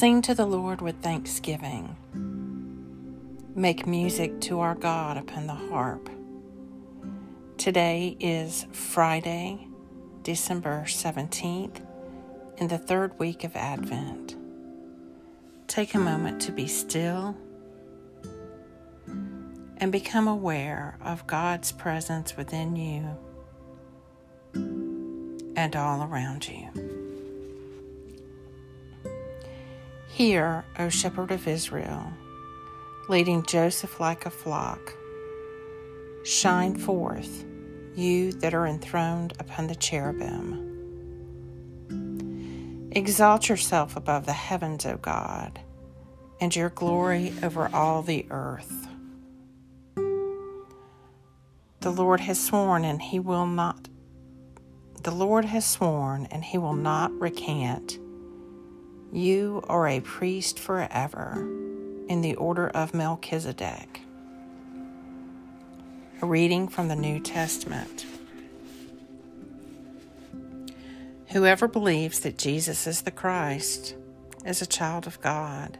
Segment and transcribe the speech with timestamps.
[0.00, 1.94] Sing to the Lord with thanksgiving.
[3.54, 6.08] Make music to our God upon the harp.
[7.58, 9.68] Today is Friday,
[10.22, 11.84] December 17th,
[12.56, 14.36] in the third week of Advent.
[15.66, 17.36] Take a moment to be still
[19.76, 23.18] and become aware of God's presence within you
[25.56, 26.99] and all around you.
[30.20, 32.12] Hear, O Shepherd of Israel,
[33.08, 34.92] leading Joseph like a flock.
[36.24, 37.46] Shine forth,
[37.94, 40.68] you that are enthroned upon the cherubim.
[42.92, 45.58] Exalt yourself above the heavens, O God,
[46.38, 48.88] and your glory over all the earth.
[51.80, 53.88] The Lord has sworn, and he will not.
[55.02, 57.98] The Lord has sworn, and he will not recant.
[59.12, 61.34] You are a priest forever
[62.08, 64.02] in the order of Melchizedek.
[66.22, 68.06] A reading from the New Testament.
[71.30, 73.96] Whoever believes that Jesus is the Christ
[74.46, 75.78] is a child of God,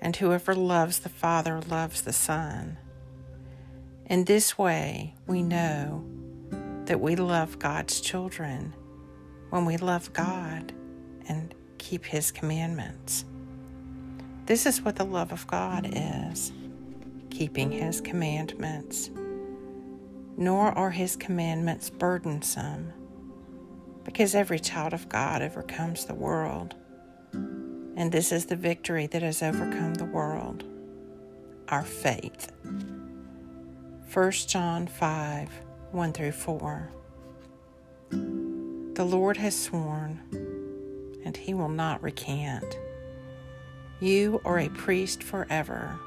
[0.00, 2.78] and whoever loves the Father loves the Son.
[4.06, 6.02] In this way, we know
[6.86, 8.72] that we love God's children
[9.50, 10.72] when we love God
[11.28, 13.26] and keep His commandments.
[14.46, 16.50] This is what the love of God is
[17.30, 19.10] keeping His commandments.
[20.36, 22.92] Nor are His commandments burdensome,
[24.04, 26.74] because every child of God overcomes the world.
[27.32, 30.64] And this is the victory that has overcome the world
[31.68, 32.52] our faith.
[34.12, 35.48] 1 John 5
[35.92, 36.90] 1 through 4.
[38.10, 40.20] The Lord has sworn,
[41.24, 42.78] and he will not recant.
[44.00, 45.98] You are a priest forever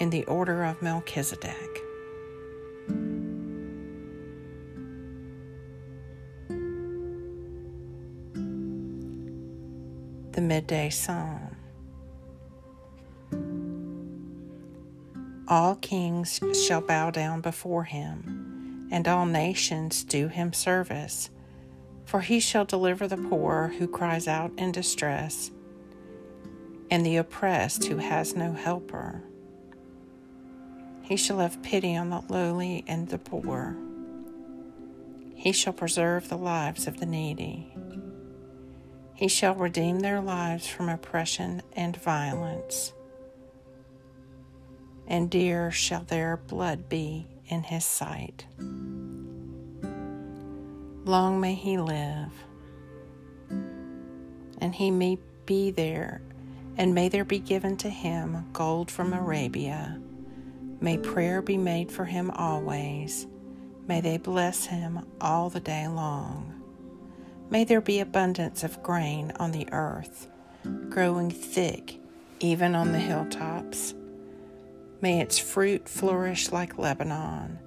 [0.00, 1.80] in the order of Melchizedek.
[10.32, 11.56] The Midday Psalm.
[15.48, 21.28] All kings shall bow down before him, and all nations do him service.
[22.12, 25.50] For he shall deliver the poor who cries out in distress,
[26.90, 29.22] and the oppressed who has no helper.
[31.00, 33.78] He shall have pity on the lowly and the poor.
[35.34, 37.74] He shall preserve the lives of the needy.
[39.14, 42.92] He shall redeem their lives from oppression and violence
[45.06, 48.46] and dear shall their blood be in his sight.
[51.04, 52.32] Long may he live,
[54.58, 56.22] and he may be there,
[56.76, 60.00] and may there be given to him gold from Arabia.
[60.80, 63.26] May prayer be made for him always.
[63.88, 66.54] May they bless him all the day long.
[67.50, 70.28] May there be abundance of grain on the earth,
[70.88, 71.98] growing thick
[72.42, 73.94] even on the hilltops.
[75.00, 77.58] May its fruit flourish like Lebanon,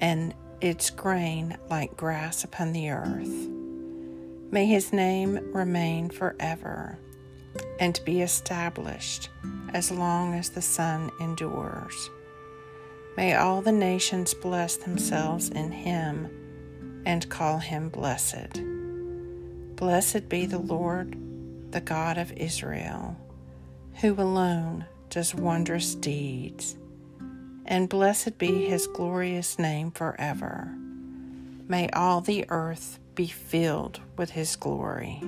[0.00, 3.48] and its grain like grass upon the earth.
[4.50, 6.98] May his name remain forever
[7.80, 9.28] and be established
[9.72, 12.10] as long as the sun endures.
[13.16, 18.60] May all the nations bless themselves in him and call him blessed.
[19.76, 21.16] Blessed be the Lord,
[21.72, 23.16] the God of Israel,
[24.00, 26.76] who alone does wondrous deeds,
[27.66, 30.74] and blessed be his glorious name forever.
[31.66, 35.20] May all the earth be filled with his glory.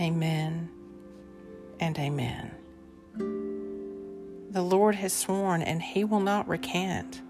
[0.00, 0.70] Amen
[1.80, 2.50] and amen.
[4.50, 7.20] The Lord has sworn, and he will not recant.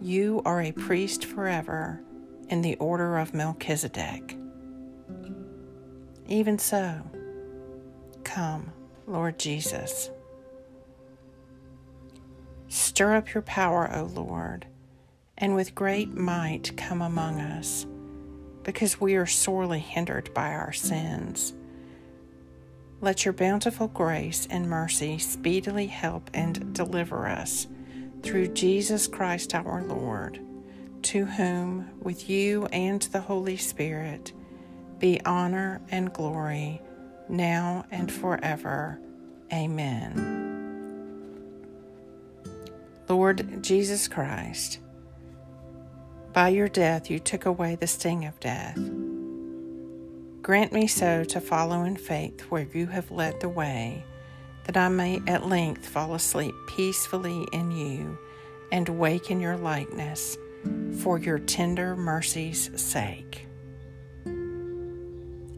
[0.00, 2.00] You are a priest forever
[2.48, 4.36] in the order of Melchizedek.
[6.26, 7.02] Even so,
[8.24, 8.72] come,
[9.06, 10.10] Lord Jesus.
[12.92, 14.66] Stir up your power, O Lord,
[15.38, 17.86] and with great might come among us,
[18.64, 21.54] because we are sorely hindered by our sins.
[23.00, 27.66] Let your bountiful grace and mercy speedily help and deliver us
[28.22, 30.38] through Jesus Christ our Lord,
[31.04, 34.34] to whom, with you and the Holy Spirit,
[34.98, 36.82] be honor and glory
[37.30, 39.00] now and forever.
[39.50, 40.51] Amen.
[43.08, 44.78] Lord Jesus Christ,
[46.32, 48.78] by your death you took away the sting of death.
[50.40, 54.04] Grant me so to follow in faith where you have led the way,
[54.64, 58.18] that I may at length fall asleep peacefully in you
[58.70, 60.36] and wake in your likeness
[61.00, 63.46] for your tender mercy's sake.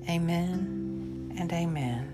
[0.09, 2.14] Amen and amen.